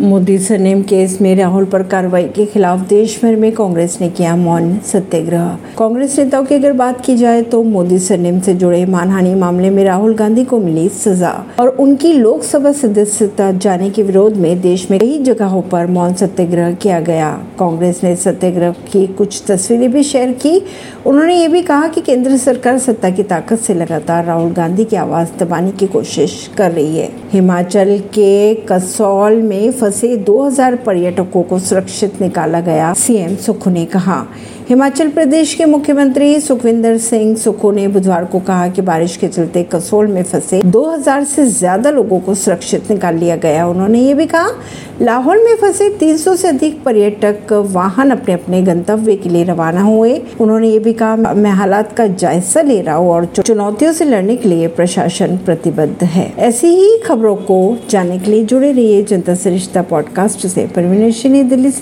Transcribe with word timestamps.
Modi 0.00 0.38
surname 0.38 0.82
case 0.82 1.20
में 1.20 1.34
राहुल 1.36 1.64
पर 1.64 1.82
कार्रवाई 1.82 2.24
के 2.24 2.44
खिलाफ 2.46 2.86
देश 2.88 3.18
भर 3.22 3.34
में 3.36 3.50
कांग्रेस 3.52 3.98
ने 4.00 4.08
किया 4.08 4.36
मौन 4.36 4.78
सत्याग्रह। 4.86 5.58
कांग्रेस 5.78 6.18
नेताओं 6.18 6.44
की 6.44 6.54
अगर 6.54 6.72
बात 6.72 7.00
की 7.00 7.16
जाए 7.16 7.42
तो 7.42 7.62
मोदी 7.62 7.98
सरनेम 7.98 8.40
से 8.40 8.54
जुड़े 8.54 8.84
मानहानि 8.86 9.34
मामले 9.34 9.70
में 9.70 9.84
राहुल 9.84 10.14
गांधी 10.14 10.44
को 10.44 10.58
मिली 10.58 10.88
सजा 10.88 11.32
और 11.60 11.68
उनकी 11.68 12.12
लोकसभा 12.12 12.72
सदस्यता 12.72 13.50
जाने 13.52 13.90
के 13.90 14.02
विरोध 14.02 14.36
में 14.36 14.60
देश 14.60 14.90
में 14.90 14.98
कई 15.00 15.18
जगहों 15.18 15.60
पर 15.62 15.86
मौन 15.86 16.14
सत्याग्रह 16.14 16.72
किया 16.74 17.00
गया। 17.00 17.30
कांग्रेस 17.58 18.00
ने 18.04 18.14
सत्याग्रह 18.16 18.70
की 18.92 19.06
कुछ 19.06 19.42
तस्वीरें 19.48 19.90
भी 19.92 20.02
शेयर 20.02 20.32
की। 20.32 20.62
उन्होंने 21.06 21.36
ये 21.36 21.48
भी 21.48 21.62
कहा 21.62 21.88
कि 21.88 22.00
केंद्र 22.00 22.36
सरकार 22.36 22.78
सत्ता 22.78 23.10
की 23.10 23.22
ताकत 23.22 23.58
से 23.58 23.74
लगातार 23.74 24.24
राहुल 24.24 24.52
गांधी 24.52 24.84
की 24.84 24.96
आवाज़ 24.96 25.38
दबाने 25.38 25.70
की 25.70 25.86
कोशिश 25.86 26.50
कर 26.56 26.70
रही 26.70 26.98
है। 26.98 27.08
हिमाचल 27.32 27.98
के 27.98 28.54
कसौल 28.54 29.42
में 29.42 29.70
फंसे 29.90 30.16
2000 30.16 30.74
पर्यटकों 30.76 31.42
को 31.42 31.58
सुरक्षित 31.58 32.20
निकाला 32.20 32.60
गया 32.60 32.92
सीएम 32.94 33.34
सुखू 33.36 33.70
ने 33.70 33.84
कहा। 33.86 34.26
हिमाचल 34.70 35.08
प्रदेश 35.08 35.54
के 35.54 35.64
मुख्यमंत्री 35.64 36.40
सुखविंदर 36.40 36.98
सिंह 36.98 37.36
सुखू 37.36 37.70
ने 37.70 37.88
बुधवार 37.88 38.24
को 38.24 38.40
कहा 38.40 38.68
कि 38.68 38.82
बारिश 38.82 39.16
के 39.16 39.28
चलते 39.28 39.62
कसोल 39.62 40.06
में 40.06 40.22
फंसे 40.22 40.60
2000 40.62 41.24
से 41.24 41.46
ज़्यादा 41.46 41.90
लोगों 41.90 42.20
को 42.20 42.34
सुरक्षित 42.34 42.90
निकाल 42.90 43.14
लिया 43.14 43.36
गया। 43.36 43.66
उन्होंने 43.66 44.00
ये 44.00 44.14
भी 44.14 44.26
कहा, 44.26 44.50
लाहौल 45.02 45.44
में 45.44 45.56
फंसे 45.56 45.88
300 45.90 46.36
से 46.36 46.48
अधिक 46.48 46.82
पर्यटक 46.84 47.52
वाहन 47.52 48.10
अपने 48.10 48.34
अपने 48.34 48.62
गंतव्य 48.62 49.16
के 49.16 49.28
लिए 49.28 49.44
रवाना 49.44 49.82
हुए। 49.82 50.22
उन्होंने 50.40 50.68
ये 50.68 50.78
भी 50.78 50.92
कहा, 50.92 51.16
मैं 51.16 51.50
हालात 51.50 51.92
का 51.92 52.06
जायजा 52.06 52.62
ले 52.62 52.80
रहा 52.80 52.94
हूँ 52.94 53.10
और 53.10 53.26
चुनौतियों 53.26 53.92
से 53.92 54.04
लड़ने 54.04 54.36
के 54.36 54.48
लिए 54.48 54.68
प्रशासन 54.68 55.36
प्रतिबद्ध 55.36 56.04
है। 56.04 56.32
ऐसी 56.38 56.66
ही 56.66 56.98
खबरों 56.98 57.36
को 57.36 57.76
जानने 57.90 58.18
के 58.18 58.30
लिए 58.30 58.44
जुड़े 58.44 58.72
रहिए 58.72 59.02
जनता 59.02 59.34
से 59.34 59.50
रिश्ता 59.50 59.82
पॉडकास्ट 59.82 60.46
से। 60.46 60.66
परवीन 60.66 61.48
दिल्ली 61.48 61.70
से। 61.70 61.78